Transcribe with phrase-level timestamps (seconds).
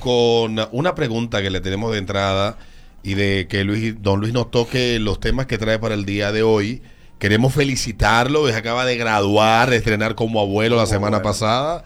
[0.00, 2.58] Con una pregunta que le tenemos de entrada
[3.02, 6.30] y de que Luis, don Luis nos toque los temas que trae para el día
[6.30, 6.82] de hoy.
[7.18, 11.84] Queremos felicitarlo, se acaba de graduar, de estrenar como abuelo la semana pasada.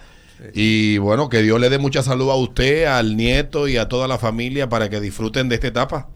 [0.54, 4.08] Y bueno, que Dios le dé mucha salud a usted, al nieto y a toda
[4.08, 6.08] la familia para que disfruten de esta etapa.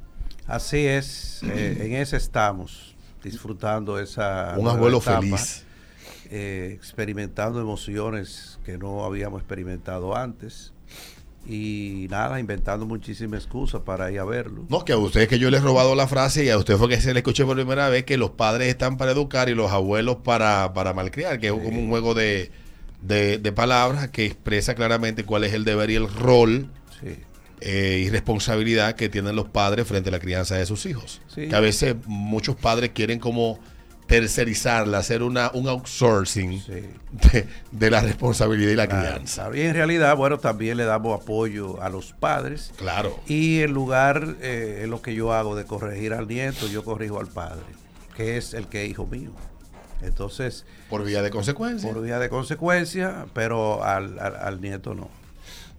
[0.46, 4.55] Así es, eh, en ese estamos, disfrutando esa...
[4.58, 5.64] Un abuelo etapa, feliz.
[6.36, 10.72] Eh, experimentando emociones que no habíamos experimentado antes
[11.46, 14.64] y nada, inventando muchísimas excusas para ir a verlo.
[14.70, 16.77] No, que a usted es que yo le he robado la frase y a usted
[16.77, 19.55] fue que se le escuché por primera vez que los padres están para educar y
[19.55, 22.50] los abuelos para, para malcriar, que es como un juego de,
[23.02, 27.14] de, de palabras que expresa claramente cuál es el deber y el rol Sí.
[27.60, 31.20] eh, y responsabilidad que tienen los padres frente a la crianza de sus hijos.
[31.28, 31.48] Sí.
[31.48, 33.58] Que a veces muchos padres quieren como
[34.06, 36.72] tercerizarla, hacer una, un outsourcing Sí.
[37.33, 39.50] de, de la responsabilidad y la Claro, crianza.
[39.55, 42.72] Y en realidad, bueno, también le damos apoyo a los padres.
[42.77, 43.19] Claro.
[43.27, 47.18] Y en lugar, eh, es lo que yo hago de corregir al nieto, yo corrijo
[47.20, 47.62] al padre,
[48.17, 49.30] que es el que es hijo mío.
[50.02, 51.90] Entonces, Por vía de consecuencia.
[51.90, 55.08] por vía de consecuencia, pero al, al- al nieto no.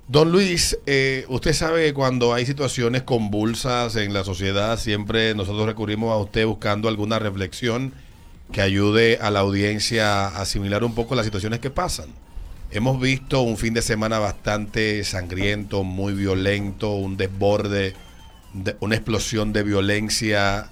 [0.08, 5.66] Don Luis, eh, usted sabe que cuando hay situaciones convulsas en la sociedad, siempre nosotros
[5.66, 7.92] recurrimos a usted buscando alguna reflexión
[8.52, 12.08] que ayude a la audiencia a asimilar un poco las situaciones que pasan.
[12.72, 17.94] Hemos visto un fin de semana bastante sangriento, muy violento, un desborde,
[18.54, 20.70] de- una explosión de violencia,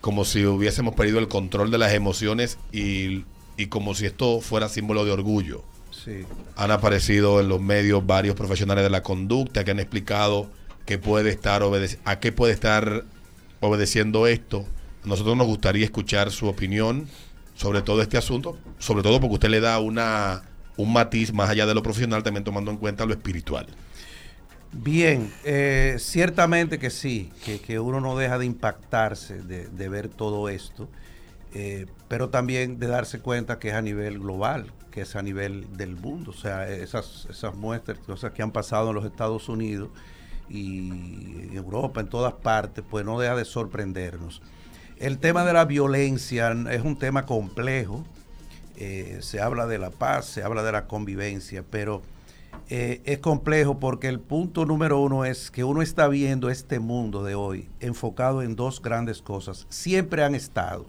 [0.00, 3.24] como si hubiésemos perdido el control de las emociones y,
[3.56, 5.64] y como si esto fuera símbolo de orgullo.
[5.90, 6.24] Sí.
[6.56, 10.50] Han aparecido en los medios varios profesionales de la conducta que han explicado
[10.84, 11.62] que puede estar
[12.04, 13.04] a qué puede estar
[13.60, 14.66] obedeciendo esto.
[15.06, 17.08] Nosotros nos gustaría escuchar su opinión
[17.54, 20.42] sobre todo este asunto, sobre todo porque usted le da una
[20.76, 23.66] un matiz más allá de lo profesional, también tomando en cuenta lo espiritual.
[24.72, 30.08] Bien, eh, ciertamente que sí, que, que uno no deja de impactarse de, de ver
[30.08, 30.88] todo esto,
[31.54, 35.66] eh, pero también de darse cuenta que es a nivel global, que es a nivel
[35.78, 39.88] del mundo, o sea, esas, esas muestras, cosas que han pasado en los Estados Unidos
[40.50, 40.90] y
[41.42, 44.42] en Europa, en todas partes, pues no deja de sorprendernos.
[44.98, 48.02] El tema de la violencia es un tema complejo,
[48.76, 52.00] eh, se habla de la paz, se habla de la convivencia, pero
[52.70, 57.24] eh, es complejo porque el punto número uno es que uno está viendo este mundo
[57.24, 59.66] de hoy enfocado en dos grandes cosas.
[59.68, 60.86] Siempre han estado,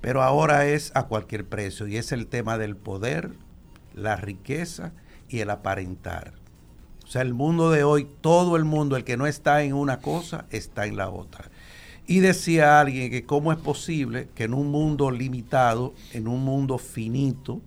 [0.00, 3.32] pero ahora es a cualquier precio y es el tema del poder,
[3.94, 4.92] la riqueza
[5.28, 6.32] y el aparentar.
[7.04, 10.00] O sea, el mundo de hoy, todo el mundo, el que no está en una
[10.00, 11.50] cosa, está en la otra.
[12.06, 16.78] Y decía alguien que cómo es posible que en un mundo limitado, en un mundo
[16.78, 17.60] finito,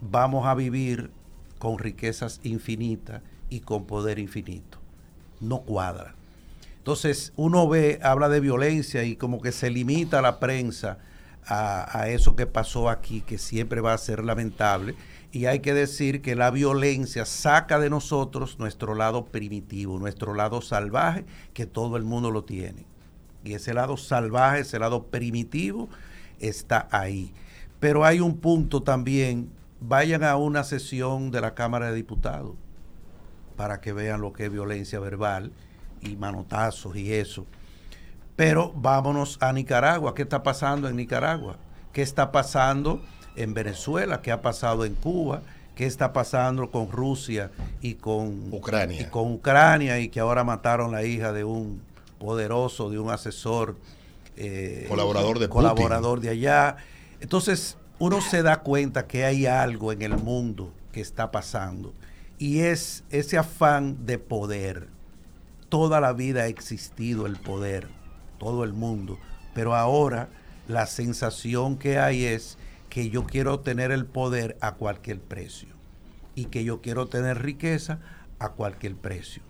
[0.00, 1.10] vamos a vivir
[1.58, 4.78] con riquezas infinitas y con poder infinito.
[5.40, 6.14] No cuadra.
[6.78, 10.98] Entonces uno ve, habla de violencia y como que se limita la prensa
[11.44, 14.94] a, a eso que pasó aquí, que siempre va a ser lamentable.
[15.32, 20.62] Y hay que decir que la violencia saca de nosotros nuestro lado primitivo, nuestro lado
[20.62, 22.89] salvaje, que todo el mundo lo tiene.
[23.44, 25.88] Y ese lado salvaje, ese lado primitivo,
[26.38, 27.32] está ahí.
[27.78, 29.50] Pero hay un punto también,
[29.80, 32.54] vayan a una sesión de la Cámara de Diputados
[33.56, 35.52] para que vean lo que es violencia verbal
[36.00, 37.46] y manotazos y eso.
[38.36, 40.14] Pero vámonos a Nicaragua.
[40.14, 41.56] ¿Qué está pasando en Nicaragua?
[41.92, 43.02] ¿Qué está pasando
[43.36, 44.22] en Venezuela?
[44.22, 45.42] ¿Qué ha pasado en Cuba?
[45.74, 47.50] ¿Qué está pasando con Rusia
[47.80, 49.00] y con Ucrania.
[49.00, 51.82] Y con Ucrania y que ahora mataron la hija de un
[52.20, 53.76] poderoso, de un asesor
[54.36, 55.62] eh, Colaborador de Putin.
[55.62, 56.76] colaborador de allá.
[57.20, 61.92] Entonces uno se da cuenta que hay algo en el mundo que está pasando
[62.38, 64.88] y es ese afán de poder.
[65.68, 67.88] Toda la vida ha existido el poder,
[68.38, 69.18] todo el mundo,
[69.54, 70.28] pero ahora
[70.68, 72.56] la sensación que hay es
[72.88, 75.68] que yo quiero tener el poder a cualquier precio
[76.34, 77.98] y que yo quiero tener riqueza
[78.38, 79.42] a cualquier precio.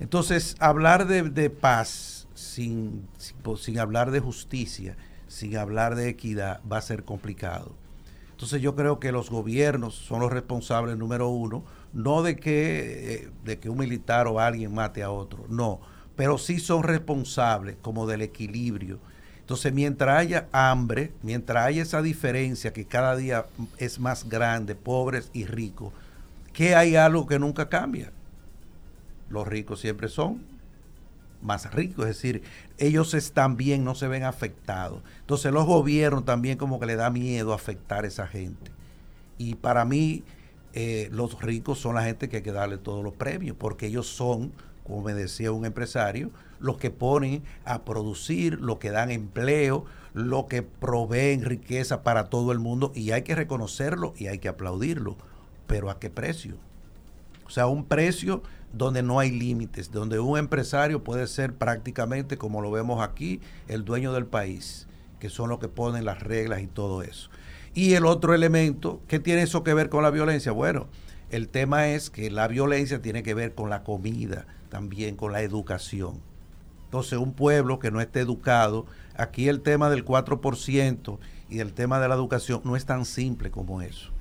[0.00, 3.06] Entonces, hablar de, paz sin,
[3.58, 4.96] sin, hablar de justicia,
[5.28, 7.72] sin hablar de equidad, va a ser complicado.
[8.32, 11.62] Entonces yo creo que los gobiernos son los responsables número uno,
[11.92, 15.80] no de que, eh, de que un militar o alguien mate a otro, no,
[16.16, 18.98] pero sí son responsables como del equilibrio
[19.50, 23.46] entonces, mientras haya hambre, mientras haya esa diferencia que cada día
[23.78, 25.92] es más grande, pobres y ricos,
[26.52, 28.12] que hay algo que nunca cambia.
[29.30, 30.42] Los ricos siempre son
[31.42, 32.42] más ricos, es decir,
[32.78, 35.02] ellos están bien, no se ven afectados.
[35.20, 38.70] Entonces los gobiernos también como que le da miedo afectar a esa gente.
[39.38, 40.22] Y para mí
[40.72, 44.06] eh, los ricos son la gente que hay que darle todos los premios, porque ellos
[44.06, 44.52] son,
[44.84, 50.44] como me decía un empresario, los que ponen a producir, los que dan empleo, los
[50.44, 55.16] que proveen riqueza para todo el mundo y hay que reconocerlo y hay que aplaudirlo.
[55.66, 56.56] Pero ¿a qué precio?
[57.50, 62.62] O sea, un precio donde no hay límites, donde un empresario puede ser prácticamente, como
[62.62, 64.86] lo vemos aquí, el dueño del país,
[65.18, 67.28] que son los que ponen las reglas y todo eso.
[67.74, 70.52] Y el otro elemento, ¿qué tiene eso que ver con la violencia?
[70.52, 70.86] Bueno,
[71.30, 75.42] el tema es que la violencia tiene que ver con la comida, también con la
[75.42, 76.20] educación.
[76.84, 78.86] Entonces, un pueblo que no esté educado,
[79.16, 81.18] aquí el tema del 4%
[81.48, 84.12] y el tema de la educación no es tan simple como eso.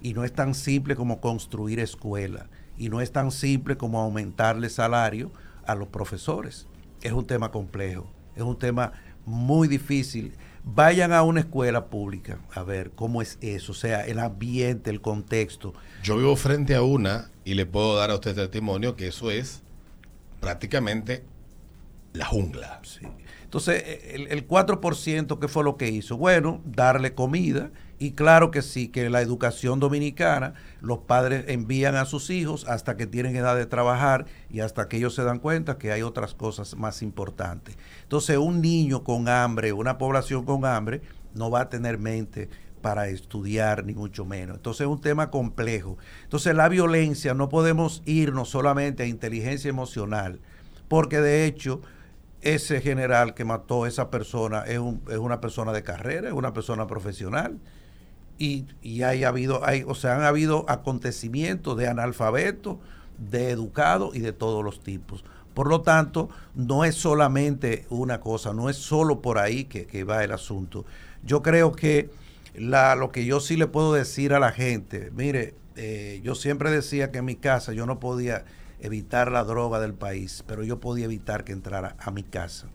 [0.00, 2.46] Y no es tan simple como construir escuela.
[2.82, 5.30] Y no es tan simple como aumentarle salario
[5.64, 6.66] a los profesores.
[7.00, 8.10] Es un tema complejo.
[8.34, 8.90] Es un tema
[9.24, 10.32] muy difícil.
[10.64, 15.00] Vayan a una escuela pública a ver cómo es eso, o sea, el ambiente, el
[15.00, 15.74] contexto.
[16.02, 19.62] Yo vivo frente a una y le puedo dar a usted testimonio que eso es
[20.40, 21.22] prácticamente
[22.14, 22.82] la jungla.
[23.44, 26.16] Entonces, el, el 4%, ¿qué fue lo que hizo?
[26.16, 27.70] Bueno, darle comida.
[28.02, 32.96] Y claro que sí, que la educación dominicana, los padres envían a sus hijos hasta
[32.96, 36.34] que tienen edad de trabajar y hasta que ellos se dan cuenta que hay otras
[36.34, 37.78] cosas más importantes.
[38.02, 41.00] Entonces, un niño con hambre, una población con hambre,
[41.32, 42.48] no va a tener mente
[42.80, 44.56] para estudiar, ni mucho menos.
[44.56, 45.96] Entonces es un tema complejo.
[46.24, 50.40] Entonces la violencia no podemos irnos solamente a inteligencia emocional,
[50.88, 51.82] porque de hecho
[52.40, 56.88] ese general que mató a esa persona es, una persona de carrera, es una persona
[56.88, 57.60] profesional.
[58.38, 62.78] Y, y hay habido, hay, o sea, han habido acontecimientos de analfabetos,
[63.18, 65.24] de educados y de todos los tipos.
[65.54, 70.24] Por lo tanto, no es solamente una cosa, no es solo por ahí que, va
[70.24, 70.84] el asunto.
[71.24, 72.10] Yo creo que
[72.54, 76.70] la, lo que yo sí le puedo decir a la gente, mire, eh, yo siempre
[76.70, 78.44] decía que en mi casa yo no podía
[78.80, 82.68] evitar la droga del país, pero yo podía evitar que entrara a mi casa.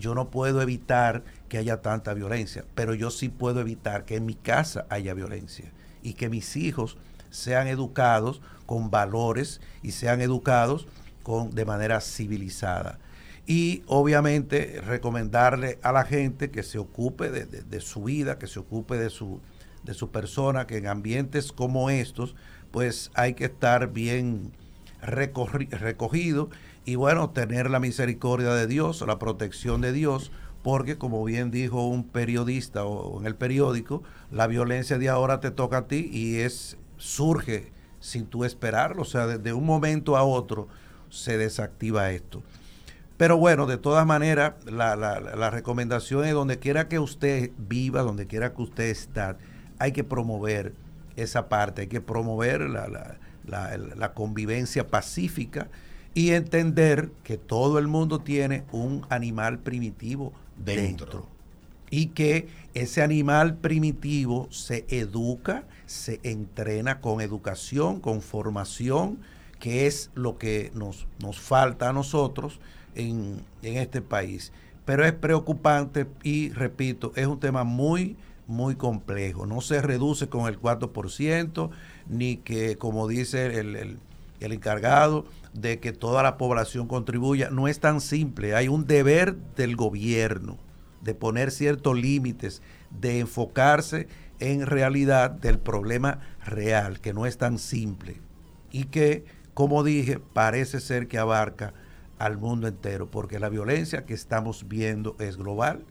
[0.00, 4.26] Yo no puedo evitar que haya tanta violencia, pero yo sí puedo evitar que en
[4.26, 5.70] mi casa haya violencia
[6.02, 6.96] y que mis hijos
[7.30, 10.86] sean educados con valores y sean educados
[11.22, 12.98] con, de manera civilizada.
[13.46, 18.96] Y obviamente recomendarle a la gente que se ocupe de, su vida, que se ocupe
[18.96, 19.40] de su,
[19.82, 22.36] de su persona, que en ambientes como estos,
[22.70, 24.52] pues hay que estar bien
[25.02, 26.50] recogido
[26.84, 30.32] y bueno, tener la misericordia de Dios, la protección de Dios,
[30.62, 35.50] porque como bien dijo un periodista o en el periódico, la violencia de ahora te
[35.50, 40.22] toca a ti y es surge sin tú esperarlo, o sea, de un momento a
[40.22, 40.68] otro
[41.10, 42.42] se desactiva esto.
[43.20, 48.26] Pero bueno, de todas maneras, la, la, recomendación es donde quiera que usted viva, donde
[48.26, 49.36] quiera que usted esté,
[49.78, 50.72] hay que promover
[51.16, 55.68] esa parte, hay que promover la, la, convivencia pacífica
[56.14, 61.26] y entender que todo el mundo tiene un animal primitivo dentro.
[61.90, 69.18] Y que ese animal primitivo se educa, se entrena con educación, con formación,
[69.58, 72.60] que es lo que nos, nos falta a nosotros
[72.94, 74.52] en, en este país.
[74.84, 78.16] Pero es preocupante y, repito, es un tema muy,
[78.50, 79.46] muy complejo.
[79.46, 81.70] No se reduce con el 4%,
[82.08, 83.98] ni que, como dice el,
[84.40, 87.50] encargado, de que toda la población contribuya.
[87.50, 88.54] No es tan simple.
[88.54, 90.58] Hay un deber del gobierno
[91.00, 97.58] de poner ciertos límites, de enfocarse en realidad del problema real, que no es tan
[97.58, 98.20] simple.
[98.70, 101.74] Y que, como dije, parece ser que abarca
[102.18, 105.84] al mundo entero, porque la violencia que estamos viendo es global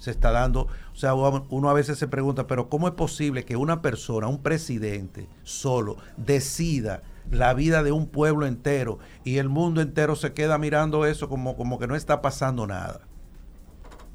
[0.00, 3.56] se está dando, o sea, uno a veces se pregunta, pero ¿cómo es posible que
[3.56, 9.80] una persona, un presidente solo, decida la vida de un pueblo entero y el mundo
[9.80, 13.00] entero se queda mirando eso como, como que no está pasando nada?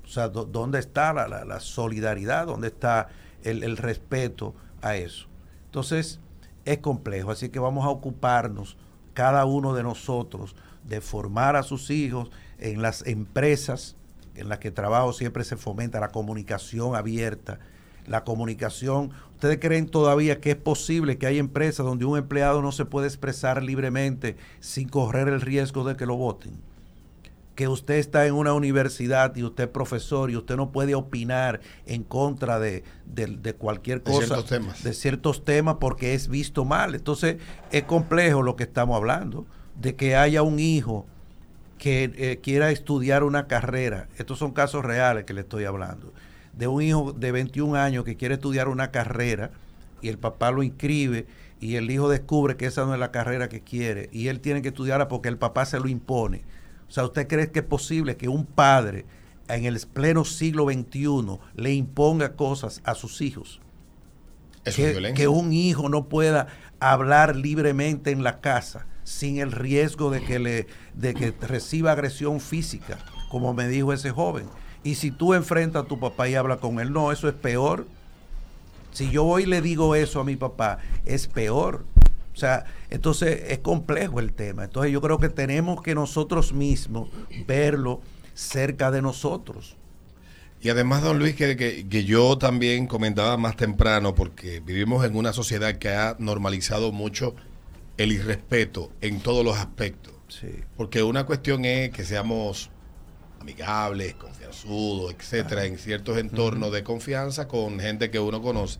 [0.04, 2.48] O sea, ¿dónde está la, solidaridad?
[2.48, 3.08] ¿Dónde está
[3.44, 5.28] el, el respeto a eso?
[5.66, 6.20] Entonces,
[6.64, 8.78] es complejo, así que vamos a ocuparnos
[9.14, 13.96] cada uno de nosotros de formar a sus hijos en las empresas
[14.36, 17.60] en las que trabajo siempre se fomenta la comunicación abierta,
[18.08, 19.12] la comunicación.
[19.34, 23.08] ¿Ustedes creen todavía que es posible que hay empresas donde un empleado no se puede
[23.08, 26.54] expresar libremente sin correr el riesgo de que lo voten?
[27.56, 31.62] Que usted está en una universidad y usted es profesor y usted no puede opinar
[31.86, 32.84] en contra de,
[33.58, 34.84] cualquier cosa, de ciertos, temas.
[34.84, 36.96] de ciertos temas porque es visto mal.
[36.96, 37.38] Entonces
[37.72, 39.46] es complejo lo que estamos hablando,
[39.80, 41.06] de que haya un hijo
[41.78, 46.14] que eh, quiera estudiar una carrera, estos son casos reales que le estoy hablando,
[46.58, 49.52] de un hijo de 21 años que quiere estudiar una carrera
[50.02, 51.28] y el papá lo inscribe
[51.60, 54.62] y el hijo descubre que esa no es la carrera que quiere y él tiene
[54.62, 56.44] que estudiarla porque el papá se lo impone.
[56.88, 59.06] O sea, ¿usted cree que es posible que un padre
[59.48, 63.62] en el pleno siglo XXI le imponga cosas a sus hijos?
[64.64, 66.48] que, que un hijo no pueda
[66.80, 72.40] hablar libremente en la casa sin el riesgo de que, le, de que reciba agresión
[72.40, 72.98] física,
[73.30, 74.48] como me dijo ese joven.
[74.86, 77.88] Y si tú enfrentas a tu papá y hablas con él, no, eso es peor.
[78.92, 81.84] Si yo hoy le digo eso a mi papá, es peor.
[82.36, 84.66] O sea, entonces es complejo el tema.
[84.66, 87.10] Entonces yo creo que tenemos que nosotros mismos
[87.48, 88.00] verlo
[88.36, 89.76] cerca de nosotros.
[90.62, 95.34] Y además, don Luis, que, que, yo también comentaba más temprano, porque vivimos en una
[95.34, 97.36] sociedad que ha normalizado mucho
[97.98, 100.14] el irrespeto en todos los aspectos.
[100.78, 102.70] Porque una cuestión es que seamos
[103.46, 108.80] amigables, confianzudos, etcétera, en ciertos entornos de confianza con gente que uno conoce.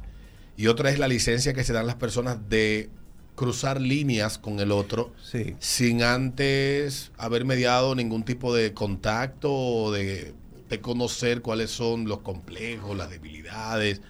[0.58, 2.90] Y otra es la licencia que se dan las personas de
[3.36, 5.12] cruzar líneas con el otro
[5.60, 10.34] sin antes haber mediado ningún tipo de contacto o de,
[10.70, 14.02] de conocer cuáles son los complejos, las debilidades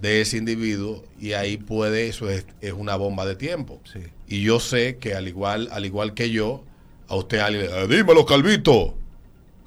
[0.00, 3.80] de ese individuo y ahí puede, eso es, es una bomba de tiempo.
[4.26, 6.64] Y yo sé que al igual, al igual que yo,
[7.06, 8.96] a usted alguien, dímelo, Calvito.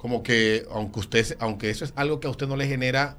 [0.04, 3.16] Como que, aunque usted, aunque eso es algo que a usted no le genera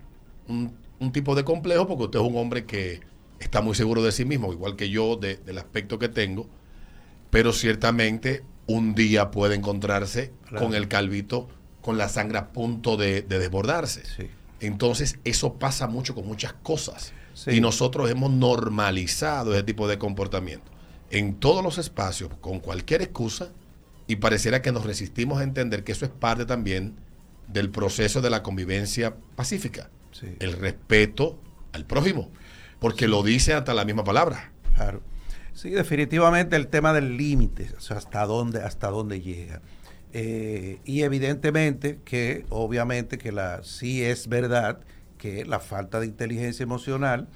[0.48, 0.72] un,
[1.12, 3.00] tipo de complejo, porque usted es un hombre que
[3.40, 6.48] está muy seguro de sí mismo, igual que yo, del aspecto que tengo,
[7.32, 11.48] pero ciertamente un día puede encontrarse con el Calvito
[11.82, 14.06] con la sangre a punto de, de desbordarse.
[14.06, 14.30] Sí.
[14.60, 17.14] Entonces, eso pasa mucho con muchas cosas.
[17.48, 20.72] Y nosotros hemos normalizado ese tipo de comportamiento
[21.10, 23.50] en todos los espacios, con cualquier excusa,
[24.08, 26.96] y pareciera que nos resistimos a entender que eso es parte también
[27.48, 29.90] del proceso de la convivencia pacífica.
[30.40, 31.38] El respeto
[31.74, 32.32] al prójimo,
[32.80, 34.52] porque lo dice hasta la misma palabra.
[34.76, 35.02] Claro.
[35.54, 39.62] Sí, definitivamente el tema del límite, o sea, hasta dónde, hasta dónde llega.
[40.14, 44.80] Eh, y evidentemente que, obviamente, que la, sí es verdad
[45.18, 47.28] que la falta de inteligencia emocional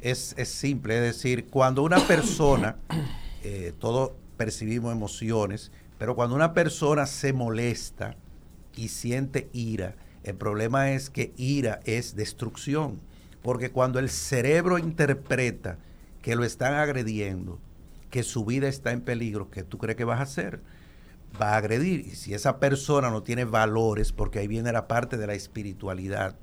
[0.00, 0.94] es, simple.
[0.96, 2.76] Es decir, cuando una persona,
[3.42, 8.16] eh, todos percibimos emociones, pero cuando una persona se molesta
[8.76, 13.00] y siente ira, el problema es que ira es destrucción.
[13.42, 15.78] Porque cuando el cerebro interpreta
[16.22, 17.58] que lo están agrediendo,
[18.10, 20.60] que su vida está en peligro, ¿qué tú crees que vas a hacer?
[21.40, 22.00] va a agredir.
[22.06, 26.36] Y si esa persona no tiene valores, porque ahí viene la parte de la espiritualidad,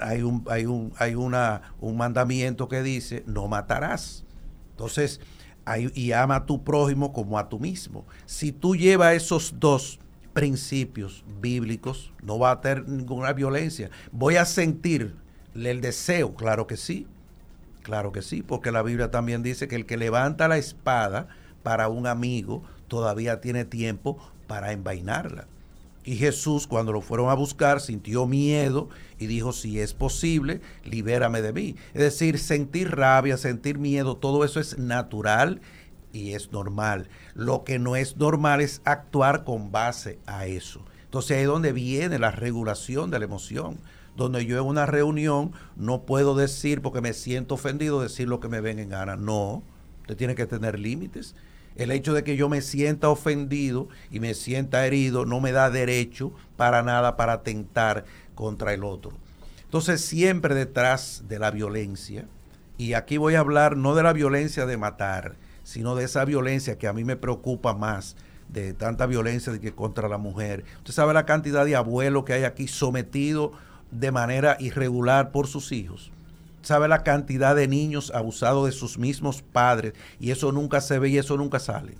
[0.00, 4.24] hay un, hay un, hay una, un mandamiento que dice, no matarás.
[4.70, 5.20] Entonces,
[5.94, 8.04] y ama a tu prójimo como a tú mismo.
[8.26, 9.98] Si tú llevas esos dos
[10.32, 13.90] principios bíblicos, no va a tener ninguna violencia.
[14.12, 15.14] Voy a sentir
[15.54, 17.06] el deseo, claro que sí,
[17.82, 21.28] claro que sí, porque la Biblia también dice que el que levanta la espada
[21.62, 25.46] para un amigo, todavía tiene tiempo para envainarla.
[26.04, 31.40] Y Jesús cuando lo fueron a buscar sintió miedo y dijo, si es posible, libérame
[31.40, 31.76] de mí.
[31.94, 35.62] Es decir, sentir rabia, sentir miedo, todo eso es natural
[36.12, 37.08] y es normal.
[37.34, 40.84] Lo que no es normal es actuar con base a eso.
[41.04, 43.78] Entonces ahí es donde viene la regulación de la emoción.
[44.16, 48.48] Donde yo en una reunión no puedo decir, porque me siento ofendido, decir lo que
[48.48, 49.16] me ven en gana.
[49.16, 49.64] No,
[50.02, 51.34] usted tiene que tener límites.
[51.76, 55.70] El hecho de que yo me sienta ofendido y me sienta herido no me da
[55.70, 58.04] derecho para nada para atentar
[58.34, 59.12] contra el otro.
[59.64, 62.26] Entonces siempre detrás de la violencia,
[62.78, 66.78] y aquí voy a hablar no de la violencia de matar, sino de esa violencia
[66.78, 68.16] que a mí me preocupa más,
[68.48, 70.64] de tanta violencia que contra la mujer.
[70.78, 73.50] Usted sabe la cantidad de abuelos que hay aquí sometidos
[73.90, 76.12] de manera irregular por sus hijos,
[76.64, 81.10] sabe la cantidad de niños abusados de sus mismos padres y eso nunca se ve
[81.10, 81.94] y eso nunca sale.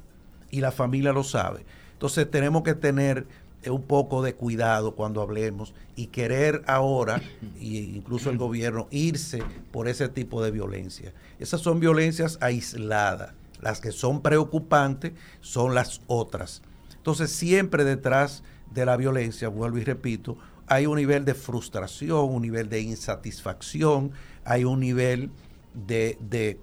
[0.50, 1.64] Y la familia lo sabe.
[1.92, 3.26] Entonces tenemos que tener
[3.62, 7.23] eh, un poco de cuidado cuando hablemos y querer ahora,
[7.61, 9.42] e incluso el gobierno, irse
[9.73, 11.12] por ese tipo de violencia.
[11.38, 13.33] Esas son violencias aisladas.
[13.61, 16.62] Las que son preocupantes son las otras.
[16.97, 22.42] Entonces siempre detrás de la violencia, vuelvo y repito, hay un nivel de frustración, un
[22.42, 24.12] nivel de insatisfacción,
[24.44, 25.30] hay un nivel
[25.75, 26.59] de,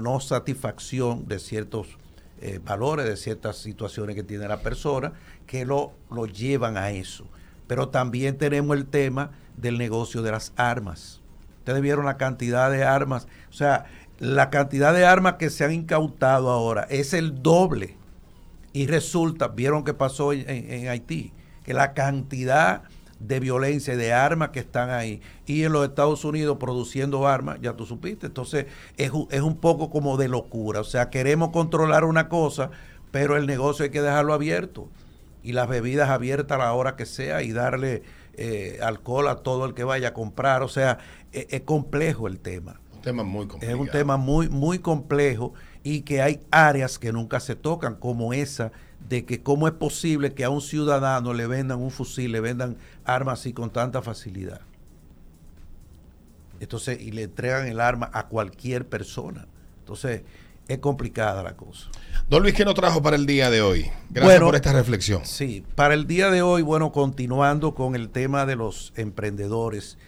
[0.00, 1.98] no satisfacción de ciertos
[2.40, 5.12] eh, valores, de ciertas situaciones que tiene la persona,
[5.46, 7.26] que lo, lo llevan a eso.
[7.66, 11.20] Pero también tenemos el tema del negocio de las armas.
[11.58, 13.84] Ustedes vieron la cantidad de armas, o sea,
[14.18, 17.96] la cantidad de armas que se han incautado ahora es el doble.
[18.72, 21.32] Y resulta, vieron que pasó en Haití,
[21.62, 22.84] que la cantidad
[23.22, 25.20] de violencia y de armas que están ahí.
[25.46, 28.26] Y en los Estados Unidos produciendo armas, ya tú supiste.
[28.26, 30.80] Entonces es, es un poco como de locura.
[30.80, 32.70] O sea, queremos controlar una cosa,
[33.10, 34.88] pero el negocio hay que dejarlo abierto.
[35.42, 38.02] Y las bebidas abiertas a la hora que sea y darle
[38.34, 40.62] eh, alcohol a todo el que vaya a comprar.
[40.62, 40.98] O sea,
[41.32, 42.80] es, es complejo el tema.
[42.94, 43.74] Un tema muy complejo.
[43.74, 48.32] Es un tema muy, muy complejo y que hay áreas que nunca se tocan, como
[48.32, 48.70] esa
[49.12, 52.78] de que cómo es posible que a un ciudadano le vendan un fusil, le vendan
[53.04, 54.62] armas así con tanta facilidad.
[56.60, 59.46] Entonces, y le entregan el arma a cualquier persona.
[59.80, 60.22] Entonces,
[60.66, 61.90] es complicada la cosa.
[62.30, 63.90] Don Luis, ¿qué nos trajo para el día de hoy?
[64.08, 65.26] Gracias por esta reflexión.
[65.26, 69.98] Sí, para el día de hoy, bueno, continuando con el tema de los emprendedores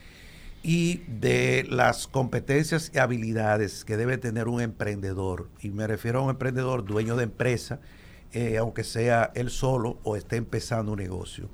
[0.63, 6.23] y de las competencias y habilidades que debe tener un emprendedor, y me refiero a
[6.23, 7.81] un emprendedor dueño de empresa,
[8.35, 11.49] eh, aunque sea él solo o esté empezando un negocio.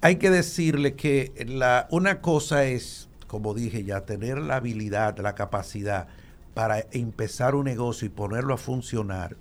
[0.00, 5.36] Hay que decirle que la, una cosa es, como dije ya, tener la habilidad, la
[5.36, 6.08] capacidad
[6.54, 9.36] para empezar un negocio y ponerlo a funcionar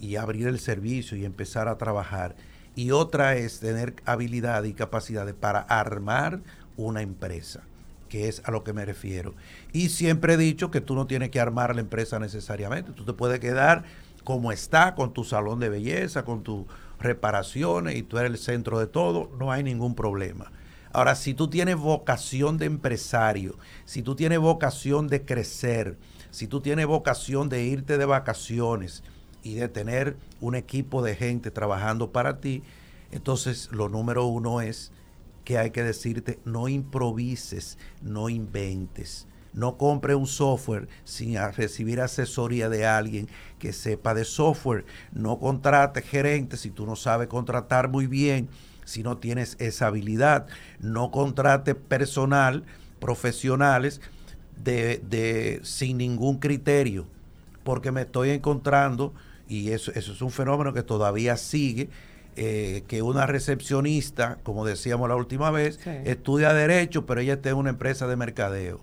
[0.00, 2.34] y abrir el servicio y empezar a trabajar.
[2.74, 6.40] Y otra es tener habilidad y capacidad para armar
[6.76, 7.62] una empresa,
[8.08, 9.36] que es a lo que me refiero.
[9.72, 13.12] Y siempre he dicho que tú no tienes que armar la empresa necesariamente, tú te
[13.12, 13.84] puedes quedar
[14.24, 16.64] como está, con tu salón de belleza, con tus
[16.98, 20.50] reparaciones y tú eres el centro de todo, no hay ningún problema.
[20.92, 25.98] Ahora, si tú tienes vocación de empresario, si tú tienes vocación de crecer,
[26.30, 29.02] si tú tienes vocación de irte de vacaciones
[29.42, 32.62] y de tener un equipo de gente trabajando para ti,
[33.10, 34.92] entonces lo número uno es
[35.44, 42.68] que hay que decirte, no improvises, no inventes no compre un software sin recibir asesoría
[42.68, 44.84] de alguien que sepa de software.
[45.12, 48.48] No contrate gerente si tú no sabes contratar muy bien,
[48.84, 50.46] si no tienes esa habilidad.
[50.80, 52.64] No contrate personal,
[52.98, 54.00] profesionales,
[54.62, 57.06] de, sin ningún criterio,
[57.62, 59.12] porque me estoy encontrando,
[59.48, 61.90] y eso, eso es un fenómeno que todavía sigue,
[62.36, 67.56] eh, que una recepcionista, como decíamos la última vez, estudia derecho, pero ella está en
[67.56, 68.80] una empresa de mercadeo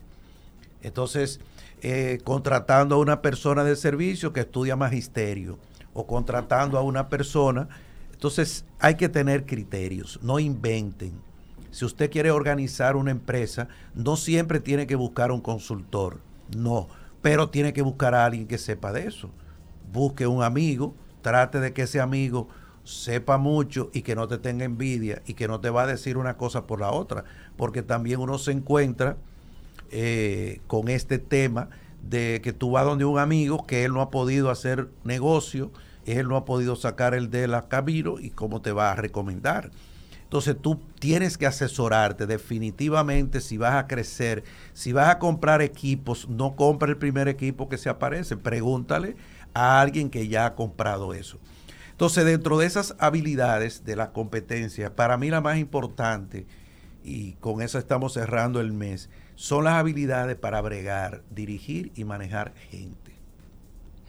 [0.83, 1.39] entonces,
[1.81, 5.57] eh, contratando a una persona de servicio que estudia magisterio
[5.93, 7.67] o contratando a una persona.
[8.11, 11.13] Entonces, hay que tener criterios, no inventen.
[11.71, 16.19] Si usted quiere organizar una empresa, no siempre tiene que buscar un consultor,
[16.55, 16.87] no,
[17.21, 19.29] pero tiene que buscar a alguien que sepa de eso.
[19.91, 22.47] Busque un amigo, trate de que ese amigo
[22.83, 26.17] sepa mucho y que no te tenga envidia y que no te va a decir
[26.17, 27.23] una cosa por la otra,
[27.55, 29.17] porque también uno se encuentra
[29.91, 31.69] eh, con este tema
[32.01, 35.71] de que tú vas donde un amigo que él no ha podido hacer negocio,
[36.05, 39.71] él no ha podido sacar el de la Camino y cómo te va a recomendar.
[40.23, 46.29] Entonces tú tienes que asesorarte definitivamente si vas a crecer, si vas a comprar equipos,
[46.29, 49.17] no compra el primer equipo que se aparece, pregúntale
[49.53, 51.37] a alguien que ya ha comprado eso.
[51.91, 56.47] Entonces dentro de esas habilidades de la competencia, para mí la más importante,
[57.03, 59.09] y con eso estamos cerrando el mes,
[59.41, 63.15] son las habilidades para bregar, dirigir y manejar gente.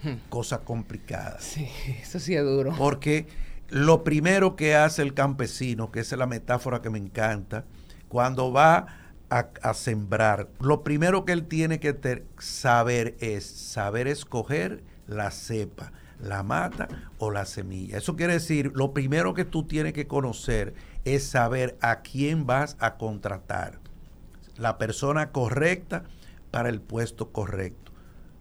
[0.02, 0.28] Hmm.
[0.28, 1.38] Cosa complicada.
[1.40, 1.66] Sí,
[2.02, 2.74] eso sí es duro.
[2.76, 3.26] Porque
[3.70, 7.64] lo primero que hace el campesino, que es la metáfora que me encanta,
[8.08, 8.88] cuando va
[9.30, 16.42] a, sembrar, lo primero que él tiene que saber es saber escoger la cepa, la
[16.42, 17.96] mata o la semilla.
[17.96, 20.74] Eso quiere decir, lo primero que tú tienes que conocer
[21.06, 23.81] es saber a quién vas a contratar
[24.56, 26.04] la persona correcta
[26.50, 27.92] para el puesto correcto.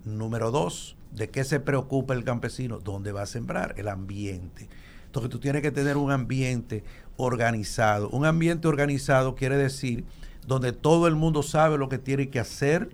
[0.04, 2.80] Número dos, ¿de qué se preocupa el campesino?
[2.80, 3.76] ¿Dónde va a sembrar?
[3.78, 4.67] El ambiente.
[5.06, 6.84] Entonces tú tienes que tener un ambiente
[7.17, 8.10] organizado.
[8.10, 10.06] Un ambiente organizado quiere decir
[10.47, 12.89] donde todo el mundo sabe lo que tiene que hacer,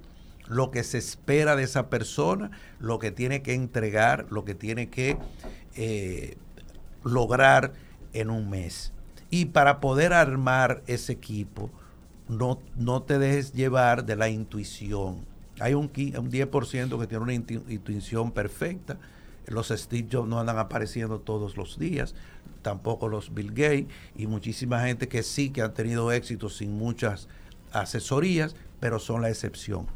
[0.47, 4.89] lo que se espera de esa persona, lo que tiene que entregar, lo que tiene
[4.89, 5.17] que
[5.75, 6.37] eh,
[7.03, 7.73] lograr
[8.13, 8.93] en un mes.
[9.29, 11.69] Y para poder armar ese equipo,
[12.29, 15.25] no, no te dejes llevar de la intuición.
[15.59, 18.97] Hay un, qui- un 10% que tiene una intu- intuición perfecta.
[19.47, 22.15] Los Steve Jobs no andan apareciendo todos los días,
[22.61, 27.29] tampoco los Bill Gates y muchísima gente que sí que han tenido éxito sin muchas
[27.71, 29.87] asesorías, pero son la excepción.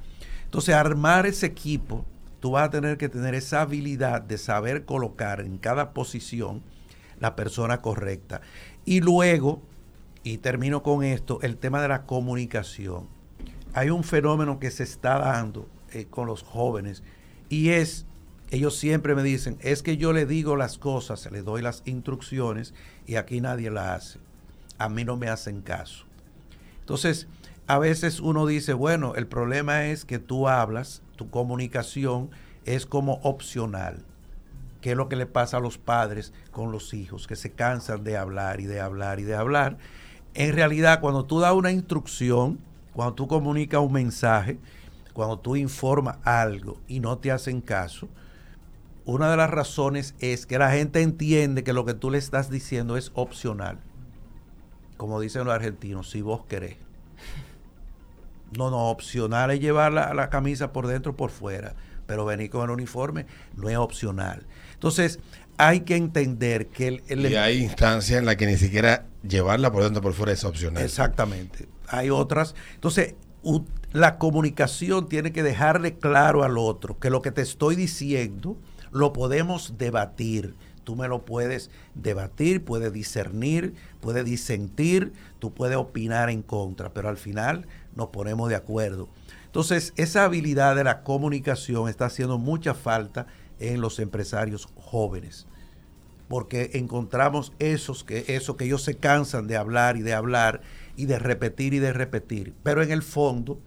[0.45, 2.05] Entonces, armar ese equipo,
[2.39, 6.61] tú vas a tener que tener esa habilidad de saber colocar en cada posición
[7.19, 8.41] la persona correcta.
[8.85, 9.61] Y luego,
[10.23, 13.07] y termino con esto, el tema de la comunicación.
[13.73, 17.03] Hay un fenómeno que se está dando eh, con los jóvenes
[17.49, 18.05] y es,
[18.49, 22.73] ellos siempre me dicen, es que yo le digo las cosas, le doy las instrucciones
[23.07, 24.19] y aquí nadie las hace.
[24.77, 26.05] A mí no me hacen caso.
[26.79, 27.27] Entonces,
[27.67, 32.29] a veces uno dice, bueno, el problema es que tú hablas, tu comunicación
[32.65, 34.03] es como opcional.
[34.81, 37.27] ¿Qué es lo que le pasa a los padres con los hijos?
[37.27, 39.77] Que se cansan de hablar y de hablar y de hablar.
[40.33, 42.59] En realidad, cuando tú das una instrucción,
[42.93, 44.57] cuando tú comunicas un mensaje,
[45.13, 48.07] cuando tú informas algo y no te hacen caso,
[49.03, 52.49] una de las razones es que la gente entiende que lo que tú le estás
[52.49, 53.79] diciendo es opcional.
[54.97, 56.77] Como dicen los argentinos, si vos querés.
[58.57, 61.73] No, no, opcional es llevar la, la camisa por dentro o por fuera,
[62.05, 64.45] pero venir con el uniforme no es opcional.
[64.73, 65.19] Entonces,
[65.57, 69.71] hay que entender que el, el- Y hay instancias en las que ni siquiera llevarla
[69.71, 70.84] por dentro por fuera es opcional.
[70.84, 71.67] Exactamente.
[71.88, 72.55] Hay otras.
[72.75, 73.15] Entonces,
[73.91, 78.57] la comunicación tiene que dejarle claro al otro que lo que te estoy diciendo
[78.91, 80.55] lo podemos debatir.
[80.84, 87.07] Tú me lo puedes debatir, puedes discernir, puedes disentir, tú puedes opinar en contra, pero
[87.07, 89.10] al final nos ponemos de acuerdo.
[89.45, 93.27] Entonces, esa habilidad de la comunicación está haciendo mucha falta
[93.60, 95.45] en los empresarios jóvenes
[96.31, 100.61] porque encontramos esos que, eso que ellos se cansan de hablar y de hablar
[100.95, 102.53] y de repetir y de repetir.
[102.63, 103.59] Pero en el fondo,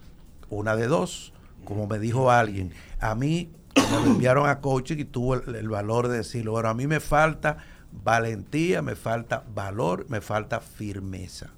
[0.48, 1.34] una de dos,
[1.66, 6.08] como me dijo alguien, a mí me enviaron a coaching y tuvo el, el valor
[6.08, 7.58] de decirlo, bueno, a mí me falta
[7.92, 11.50] valentía, me falta valor, me falta firmeza.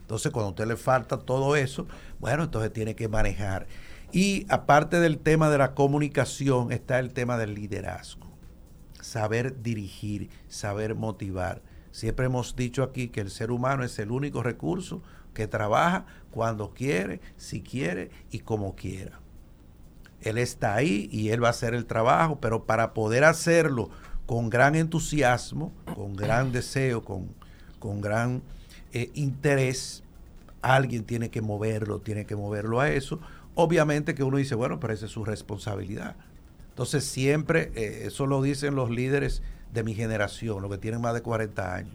[0.00, 1.86] Entonces, cuando a usted le falta todo eso,
[2.18, 3.68] bueno, entonces tiene que manejar.
[4.10, 8.31] Y aparte del tema de la comunicación, está el tema del liderazgo
[9.02, 11.60] saber dirigir, saber motivar.
[11.90, 15.02] Siempre hemos dicho aquí que el ser humano es el único recurso
[15.34, 19.20] que trabaja cuando quiere, si quiere y como quiera.
[20.22, 23.90] Él está ahí y él va a hacer el trabajo, pero para poder hacerlo
[24.24, 27.34] con gran entusiasmo, con gran deseo, con,
[27.78, 28.42] con gran
[28.92, 30.04] eh, interés,
[30.62, 33.20] alguien tiene que moverlo, tiene que moverlo a eso.
[33.54, 36.16] Obviamente que uno dice, bueno, pero esa es su responsabilidad.
[36.72, 39.42] Entonces siempre, eh, eso lo dicen los líderes
[39.74, 41.94] de mi generación, los que tienen más de 40 años,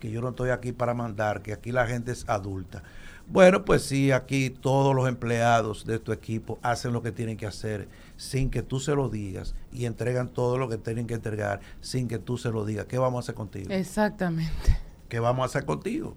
[0.00, 2.82] que yo no estoy aquí para mandar, que aquí la gente es adulta.
[3.28, 7.46] Bueno, pues sí, aquí todos los empleados de tu equipo hacen lo que tienen que
[7.46, 11.60] hacer sin que tú se lo digas y entregan todo lo que tienen que entregar
[11.80, 12.86] sin que tú se lo digas.
[12.86, 13.70] ¿Qué vamos a hacer contigo?
[13.70, 14.78] Exactamente.
[15.08, 16.16] ¿Qué vamos a hacer contigo?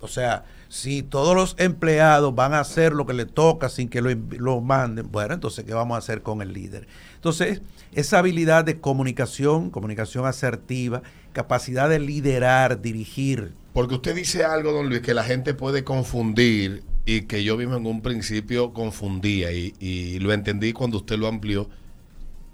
[0.00, 4.00] O sea, si todos los empleados van a hacer lo que le toca sin que
[4.00, 6.86] lo, lo manden, bueno, entonces, ¿qué vamos a hacer con el líder?
[7.16, 13.52] Entonces, esa habilidad de comunicación, comunicación asertiva, capacidad de liderar, dirigir.
[13.72, 17.76] Porque usted dice algo, don Luis, que la gente puede confundir y que yo mismo
[17.76, 21.68] en un principio confundía y, y lo entendí cuando usted lo amplió.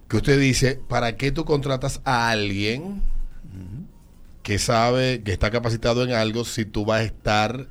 [0.08, 3.02] Que usted dice, ¿para qué tú contratas a alguien
[4.44, 7.66] que sabe, que está capacitado en algo si tú vas a estar,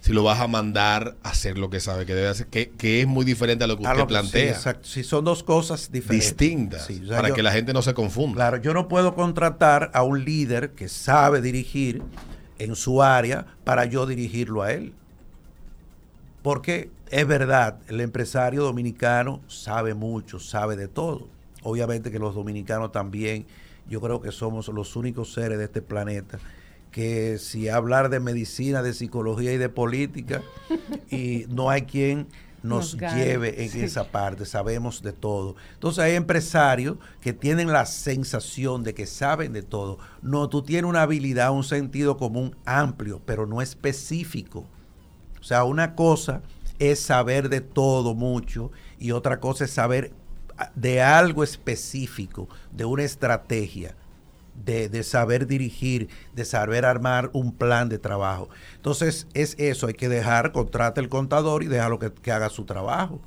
[0.00, 2.48] si lo vas a mandar a hacer lo que sabe que debe hacer?
[2.48, 4.50] Que, que es muy diferente a lo que usted lo que- sí, plantea.
[4.52, 4.86] exacto.
[4.88, 6.30] Sí, son dos cosas diferentes.
[6.36, 8.34] distintas, Sí, o sea, para yo- que la gente no se confunda.
[8.34, 12.02] Claro, yo no puedo contratar a un líder que sabe dirigir
[12.58, 14.92] en su área para yo dirigirlo a él.
[16.42, 21.28] Porque es verdad, el empresario dominicano sabe mucho, sabe de todo.
[21.62, 23.46] Obviamente que los dominicanos también,
[23.88, 26.38] yo creo que somos los únicos seres de este planeta
[26.90, 30.42] que si hablar de medicina, de psicología y de política,
[31.10, 32.28] y no hay quien
[32.62, 33.80] nos, lleve en sí.
[33.82, 35.56] esa parte, sabemos de todo.
[35.74, 39.98] Entonces hay empresarios que tienen la sensación de que saben de todo.
[40.22, 44.66] No, tú tienes una habilidad, un sentido común amplio, pero no específico.
[45.40, 46.42] O sea, una cosa
[46.78, 50.12] es saber de todo mucho y otra cosa es saber
[50.74, 53.94] de algo específico, de una estrategia,
[54.64, 58.48] de, de, saber dirigir, de saber armar un plan de trabajo.
[58.76, 62.64] Entonces es eso, hay que dejar, contrata el contador y déjalo que, que haga su
[62.64, 63.20] trabajo.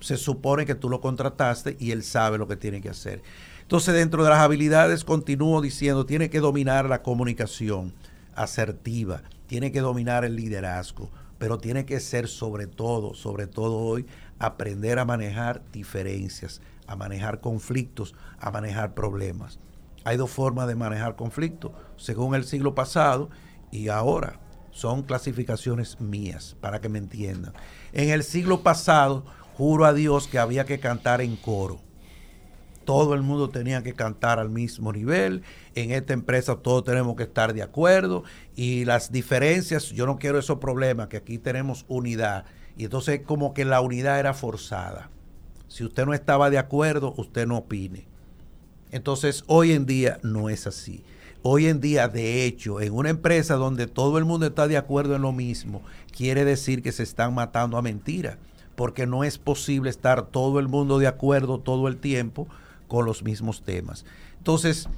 [0.00, 3.22] Se supone que tú lo contrataste y él sabe lo que tiene que hacer.
[3.62, 7.94] Entonces dentro de las habilidades continúo diciendo, tiene que dominar la comunicación
[8.34, 14.06] asertiva, tiene que dominar el liderazgo, pero tiene que ser sobre todo, sobre todo hoy,
[14.38, 19.58] aprender a manejar diferencias, a manejar conflictos, a manejar problemas.
[20.04, 23.30] Hay dos formas de manejar conflictos, según el siglo pasado
[23.70, 24.40] y ahora.
[24.70, 27.52] Son clasificaciones mías, para que me entiendan.
[27.92, 31.78] En el siglo pasado, juro a Dios que había que cantar en coro.
[32.84, 35.42] Todo el mundo tenía que cantar al mismo nivel.
[35.74, 38.24] En esta empresa todos tenemos que estar de acuerdo.
[38.56, 42.44] Y las diferencias, yo no quiero esos problemas, que aquí tenemos unidad.
[42.76, 45.10] Y entonces como que la unidad era forzada.
[45.72, 48.04] Si usted no estaba de acuerdo, usted no opine.
[48.90, 51.02] Entonces, hoy en día no es así.
[51.40, 55.16] Hoy en día, de hecho, en una empresa donde todo el mundo está de acuerdo
[55.16, 55.80] en lo mismo,
[56.14, 58.36] quiere decir que se están matando a mentira,
[58.76, 62.48] porque no es posible estar todo el mundo de acuerdo todo el tiempo
[62.86, 64.04] con los mismos temas.
[64.36, 64.90] Entonces,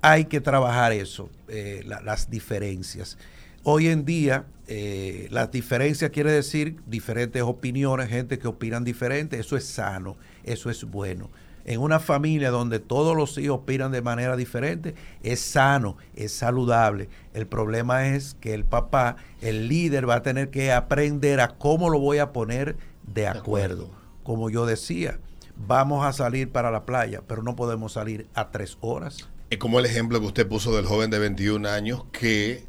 [0.00, 3.18] hay que trabajar eso, eh, la, las diferencias.
[3.62, 9.56] Hoy en día, eh, las diferencias quiere decir diferentes opiniones, gente que opinan diferente, eso
[9.56, 11.30] es sano, eso es bueno
[11.64, 17.08] en una familia donde todos los hijos opinan de manera diferente, es sano, es saludable.
[17.34, 21.90] El problema es que el papá, el líder, va a tener que aprender a cómo
[21.90, 23.90] lo voy a poner de acuerdo.
[24.22, 25.18] Como yo decía,
[25.56, 29.28] vamos a salir para la playa, pero no podemos salir a tres horas.
[29.50, 32.64] Es como el ejemplo que usted puso del joven de 21 años que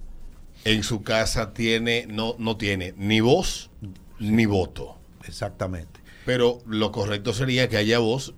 [0.65, 3.69] en su casa tiene, no, no tiene ni voz
[4.19, 4.97] ni voto.
[5.26, 6.00] Exactamente.
[6.26, 8.34] Pero lo correcto sería que haya voz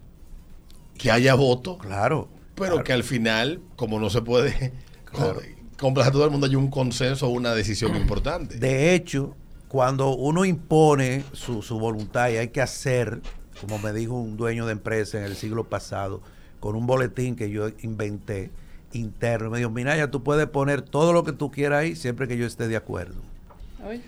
[0.98, 1.78] que haya voto.
[1.78, 2.30] Claro.
[2.56, 2.84] Pero claro.
[2.84, 4.74] que al final, como no se puede
[5.06, 5.42] claro.
[5.78, 8.58] complacer a todo el mundo, hay un consenso o una decisión importante.
[8.58, 9.36] De hecho,
[9.68, 13.22] cuando uno impone su, su, voluntad y hay que hacer,
[13.60, 16.22] como me dijo un dueño de empresa en el siglo pasado,
[16.60, 18.52] con un boletín que yo inventé
[18.94, 22.38] interno, me dijo, Minaya, tú puedes poner todo lo que tú quieras ahí siempre que
[22.38, 23.22] yo esté de acuerdo.
[23.86, 24.04] Ay.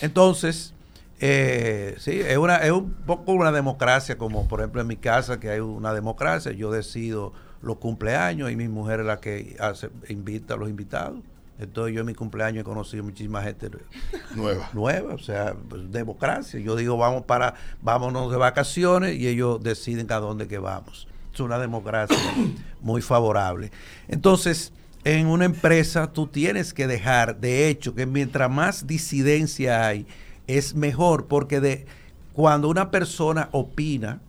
[0.00, 0.74] Entonces,
[1.20, 5.38] eh, sí, es, una, es un poco una democracia, como por ejemplo en mi casa,
[5.38, 6.52] que hay una democracia.
[6.52, 11.20] Yo decido los cumpleaños y mi mujer es la que hace, invita a los invitados.
[11.58, 13.70] Entonces yo en mi cumpleaños he conocido muchísima gente
[14.34, 14.70] nueva.
[14.72, 16.58] Nueva, o sea, pues, democracia.
[16.58, 21.06] Yo digo, vamos para, vámonos de vacaciones y ellos deciden a dónde que vamos.
[21.32, 22.16] Es una democracia
[22.80, 23.70] muy favorable.
[24.08, 24.72] Entonces,
[25.04, 30.06] en una empresa tú tienes que dejar, de hecho, que mientras más disidencia hay,
[30.46, 31.86] es mejor porque de
[32.32, 34.20] cuando una persona opina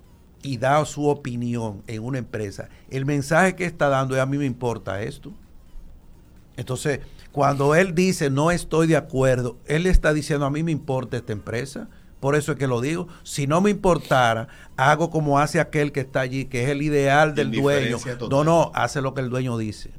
[0.44, 4.38] y da su opinión en una empresa, el mensaje que está dando es a mí
[4.38, 5.32] me importa esto.
[6.58, 7.00] Entonces,
[7.32, 11.34] cuando él dice no estoy de acuerdo, él está diciendo a mí me importa esta
[11.34, 11.90] empresa.
[12.22, 13.08] Por eso es que lo digo.
[13.24, 17.36] Si no me importara, hago como hace aquel que está allí, que es el ideal
[17.36, 17.98] del dueño.
[17.98, 18.30] Total.
[18.30, 19.90] No, no, hace lo que el dueño dice.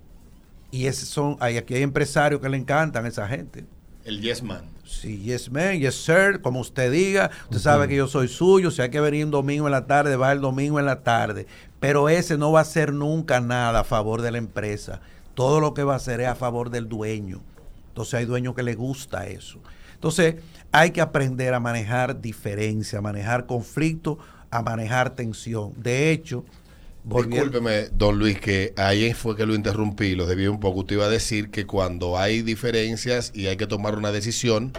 [0.70, 3.66] Y esos son, hay, aquí hay empresarios que le encantan a esa gente.
[4.04, 4.70] El yes man.
[4.84, 7.30] Sí, yes man, yes sir, como usted diga.
[7.44, 7.62] Usted uh -huh.
[7.62, 8.70] sabe que yo soy suyo.
[8.70, 11.46] Si hay que venir un domingo en la tarde, va el domingo en la tarde.
[11.80, 15.00] Pero ese no va a hacer nunca nada a favor de la empresa.
[15.34, 17.40] Todo lo que va a hacer es a favor del dueño.
[17.88, 19.58] Entonces hay dueños que le gusta eso.
[19.94, 20.36] Entonces
[20.72, 24.18] hay que aprender a manejar diferencia, a manejar conflicto,
[24.50, 25.72] a manejar tensión.
[25.76, 26.44] De hecho,
[27.04, 30.80] Discúlpeme, don Luis, que ahí fue que lo interrumpí, lo debí un poco.
[30.80, 34.72] Usted iba a decir que cuando hay diferencias y hay que tomar una decisión,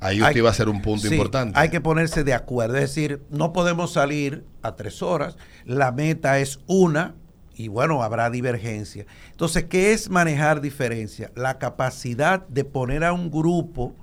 [0.00, 1.58] ahí usted hay, iba a ser un punto sí, importante.
[1.58, 6.38] Hay que ponerse de acuerdo, es decir, no podemos salir a tres horas, la meta
[6.38, 7.14] es una
[7.54, 9.04] y bueno, habrá divergencia.
[9.30, 11.30] Entonces, ¿qué es manejar diferencia?
[11.34, 13.94] La capacidad de poner a un grupo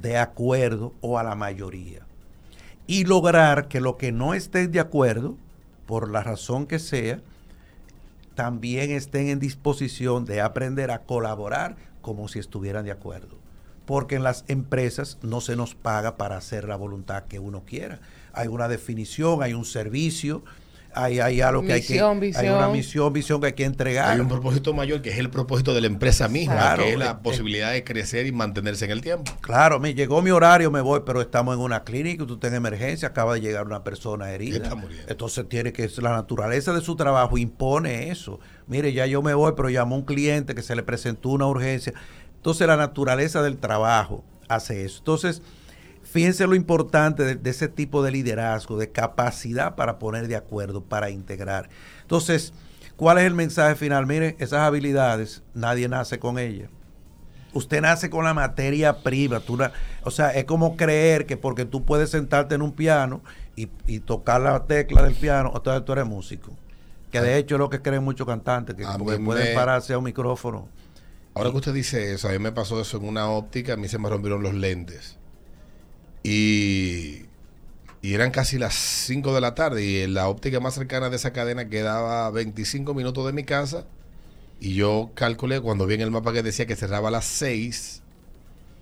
[0.00, 2.06] de acuerdo o a la mayoría
[2.86, 5.36] y lograr que lo que no estén de acuerdo
[5.86, 7.20] por la razón que sea,
[8.34, 13.36] también estén en disposición de aprender a colaborar como si estuvieran de acuerdo.
[13.84, 18.00] Porque en las empresas no se nos paga para hacer la voluntad que uno quiera.
[18.32, 20.42] Hay una definición, hay un servicio,
[20.94, 22.44] hay, hay algo que misión, hay que visión.
[22.44, 24.10] hay una misión, visión que hay que entregar.
[24.10, 26.98] Hay un propósito mayor que es el propósito de la empresa misma, Claro, que es
[26.98, 29.32] la eh, posibilidad de crecer y mantenerse en el tiempo.
[29.40, 32.56] Claro, me llegó mi horario, me voy, pero estamos en una clínica, tú estás en
[32.56, 34.56] emergencia, acaba de llegar una persona herida.
[34.56, 35.06] Está muriendo.
[35.08, 38.40] Entonces tiene que, la naturaleza de su trabajo impone eso.
[38.66, 41.92] Mire, ya yo me voy, pero llamó un cliente que se le presentó una urgencia.
[42.36, 44.98] Entonces la naturaleza del trabajo hace eso.
[44.98, 45.42] Entonces,
[46.18, 50.82] fíjense lo importante de, de ese tipo de liderazgo, de capacidad para poner de acuerdo,
[50.82, 51.68] para integrar.
[52.02, 52.52] Entonces,
[52.96, 54.06] ¿Cuál es el mensaje final?
[54.06, 56.68] Miren, esas habilidades nadie nace con ellas.
[57.52, 59.38] Usted nace con la materia prima.
[59.38, 59.56] Tú
[60.02, 63.20] o sea, es como creer que porque tú puedes sentarte en un piano
[63.54, 66.50] y, y tocar la tecla del piano, entonces tú eres músico.
[67.12, 69.92] Que de hecho es lo que creen muchos cantantes, que porque mí pueden me- pararse
[69.92, 70.68] a un micrófono.
[71.34, 73.86] Ahora que usted dice eso, a mí me pasó eso en una óptica, a mí
[73.86, 75.17] se me rompieron los lentes.
[76.28, 77.22] Y,
[78.02, 81.16] y eran casi las 5 de la tarde y en la óptica más cercana de
[81.16, 83.86] esa cadena quedaba a 25 minutos de mi casa.
[84.60, 88.02] Y yo calculé, cuando vi en el mapa que decía que cerraba a las 6,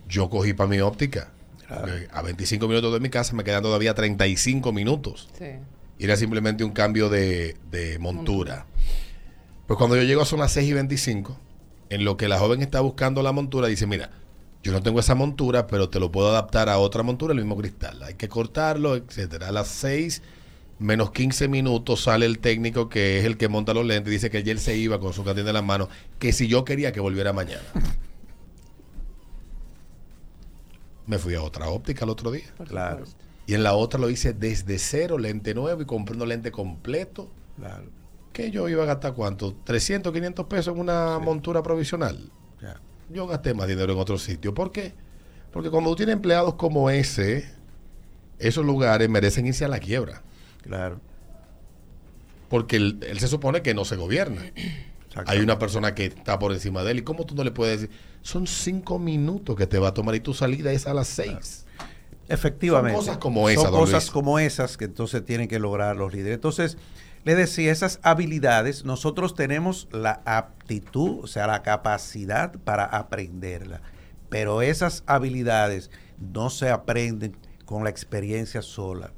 [0.09, 1.31] yo cogí para mi óptica.
[2.13, 5.29] A 25 minutos de mi casa me quedan todavía 35 minutos.
[5.39, 5.47] Sí.
[5.99, 8.67] Y era simplemente un cambio de, de montura.
[9.67, 11.39] Pues cuando yo llego son las 6 y 25,
[11.91, 14.11] en lo que la joven está buscando la montura, dice, mira,
[14.67, 17.57] yo no tengo esa montura, pero te lo puedo adaptar a otra montura, el mismo
[17.57, 18.03] cristal.
[18.03, 19.49] Hay que cortarlo, etcétera.
[19.49, 20.23] A las 6
[20.81, 24.39] menos 15 minutos sale el técnico que es el que monta los lentes, dice que
[24.39, 27.33] ayer se iba con su cantina en la mano, que si yo quería que volviera
[27.33, 27.63] mañana.
[31.07, 32.53] Me fui a otra óptica el otro día.
[32.67, 33.05] Claro.
[33.47, 37.31] Y en la otra lo hice desde cero, lente nuevo y compré un lente completo.
[37.57, 37.85] Claro.
[38.33, 39.55] que yo iba a gastar cuánto?
[39.63, 42.33] 300, 500 pesos en una montura provisional.
[42.61, 42.81] Ya.
[43.09, 44.55] Yo gasté más dinero en otro sitio.
[44.55, 44.93] ¿Por qué?
[45.53, 47.49] Porque cuando tú tienes empleados como ese,
[48.39, 50.23] esos lugares merecen irse a la quiebra.
[50.63, 51.01] Claro.
[52.49, 54.43] Porque él, él se supone que no se gobierna.
[55.27, 56.99] Hay una persona que está por encima de él.
[56.99, 57.97] ¿Y cómo tú no le puedes decir?
[58.23, 61.65] Son cinco minutos que te va a tomar y tu salida es a las seis.
[62.29, 62.97] Efectivamente.
[62.97, 64.11] Son cosas como esas, Son cosas Luis.
[64.11, 66.35] como esas que entonces tienen que lograr los líderes.
[66.35, 66.77] Entonces,
[67.27, 73.83] le decía, esas habilidades, nosotros tenemos la aptitud, o sea, la capacidad para aprenderla.
[74.31, 79.13] Pero esas habilidades no se aprenden con la experiencia sola.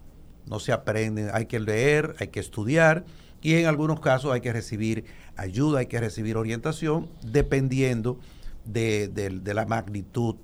[0.47, 3.05] No se aprenden, hay que leer, hay que estudiar
[3.43, 5.05] y en algunos casos hay que recibir
[5.37, 8.19] ayuda, hay que recibir orientación dependiendo
[8.65, 10.37] de, de- de la magnitud.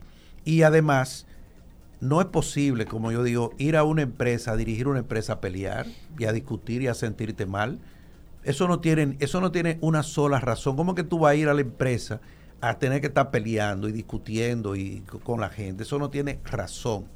[0.45, 1.27] Y además,
[2.05, 5.41] no es posible, como yo digo, ir a una empresa, a dirigir una empresa a
[5.41, 5.87] pelear
[6.19, 7.81] y a discutir y a sentirte mal.
[8.45, 10.77] Eso no tiene, eso no tiene una sola razón.
[10.77, 12.21] ¿Cómo que tú vas a ir a la empresa
[12.61, 15.85] a tener que estar peleando y discutiendo y co- con la gente?
[15.85, 17.07] Eso no tiene razón.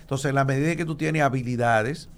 [0.00, 2.08] Entonces, en la medida que tú tienes habilidades,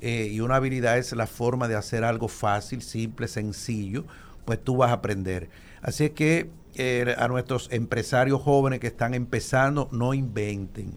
[0.00, 4.04] eh, y una habilidad es la forma de hacer algo fácil, simple, sencillo,
[4.44, 5.48] pues tú vas a aprender.
[5.82, 10.92] Así es que eh, a nuestros empresarios jóvenes que están empezando, no inventen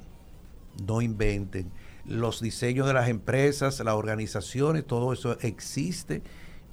[0.85, 1.71] no inventen.
[2.05, 6.23] Los diseños de las empresas, las organizaciones, todo eso existe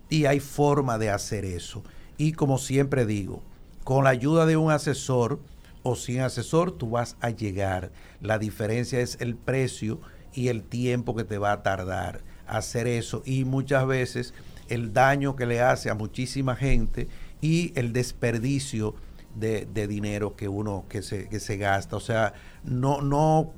[0.09, 1.83] y hay forma de hacer eso.
[2.17, 3.43] Y como siempre digo,
[3.85, 5.39] con la ayuda de un asesor
[5.83, 7.93] o sin asesor, tú vas a llegar.
[8.21, 10.01] La diferencia es el precio
[10.35, 13.23] y el tiempo que te va a tardar hacer eso.
[13.25, 14.35] Y muchas veces
[14.69, 17.09] el daño que le hace a muchísima gente
[17.41, 18.95] y el desperdicio
[19.37, 21.97] de, dinero que uno que se, que se gasta.
[21.97, 22.35] O sea,
[22.65, 23.53] no, no,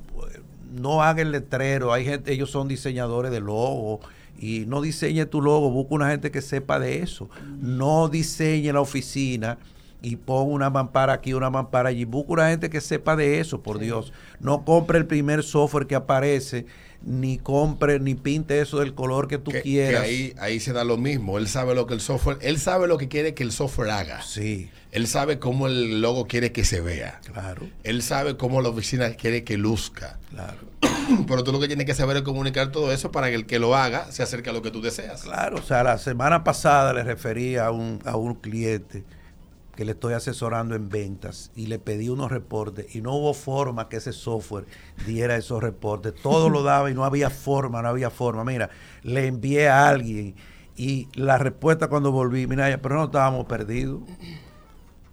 [0.73, 1.93] no haga el letrero.
[1.93, 4.01] Hay gente, ellos son diseñadores de logo
[4.39, 7.29] y no diseñe tu logo, busca una gente que sepa de eso.
[7.61, 9.59] No diseñe la oficina
[10.03, 12.05] y pon una mampara aquí, una mampara allí.
[12.05, 14.13] Busca una gente que sepa de eso, por Dios.
[14.41, 16.67] No compre el primer software que aparece,
[17.03, 20.03] ni compre, ni pinte eso del color que tú Que, que quieras.
[20.03, 21.39] ahí, ahí se da lo mismo.
[21.39, 24.23] Él sabe lo que el software, él sabe lo que quiere que el software haga.
[24.23, 27.21] Sí, Él sabe cómo el logo quiere que se vea.
[27.33, 30.19] claro, Él sabe cómo la oficina quiere que luzca.
[30.31, 30.59] claro.
[31.27, 33.59] Pero tú lo que tienes que saber es comunicar todo eso para que el que
[33.59, 35.23] lo haga se acerque a lo que tú deseas.
[35.23, 39.05] Claro, o sea, la semana pasada le referí a un, a un cliente
[39.81, 43.89] que le estoy asesorando en ventas y le pedí unos reportes y no hubo forma
[43.89, 44.67] que ese software
[45.07, 46.13] diera esos reportes.
[46.23, 48.45] Todo lo daba y no había forma, no había forma.
[48.45, 48.69] Mira,
[49.03, 50.35] le envié a alguien
[50.77, 54.03] y la respuesta cuando volví, mira, pero no estábamos perdidos.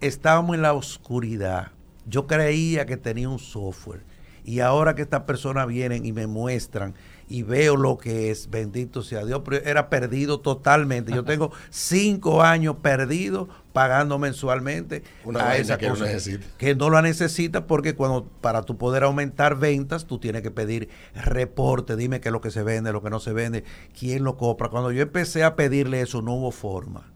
[0.02, 1.68] Estábamos en la oscuridad.
[2.04, 4.04] Yo creía que tenía un software.
[4.44, 6.94] Y ahora que estas personas vienen y me muestran
[7.28, 11.12] y veo lo que es, bendito sea Dios, pero era perdido totalmente.
[11.12, 16.06] Yo tengo cinco años perdido pagando mensualmente Una a esa que no cosa.
[16.06, 16.46] necesita.
[16.56, 20.88] Que no la necesita porque cuando para tu poder aumentar ventas, tú tienes que pedir
[21.14, 23.64] reporte, dime qué es lo que se vende, lo que no se vende,
[23.98, 24.68] quién lo compra.
[24.68, 27.12] Cuando yo empecé a pedirle eso, no hubo forma.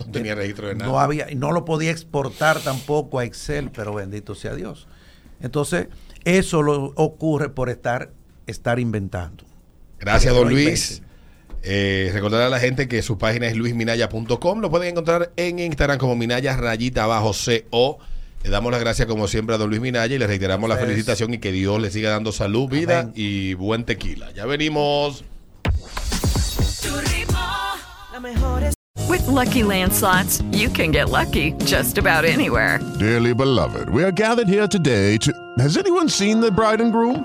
[0.00, 0.90] No tenía registro de nada.
[0.90, 4.88] No había, no lo podía exportar tampoco a Excel, pero bendito sea Dios.
[5.40, 5.88] Entonces,
[6.24, 8.10] eso lo ocurre por estar,
[8.46, 9.44] estar inventando.
[10.02, 11.00] Gracias, don Luis.
[11.62, 14.60] Eh, recordar a la gente que su página es luisminaya.com.
[14.60, 17.98] Lo pueden encontrar en Instagram como Minaya rayita abajo CO.
[18.42, 21.34] Le damos las gracias como siempre a don Luis Minaya y le reiteramos la felicitación
[21.34, 23.12] y que Dios le siga dando salud, vida Amén.
[23.14, 24.32] y buen tequila.
[24.32, 25.22] Ya venimos.
[29.08, 32.80] With With Lucky Land slots, you can get lucky just about anywhere.
[32.98, 35.32] Dearly beloved, we are gathered here today to.
[35.58, 37.24] Has anyone seen the bride and groom?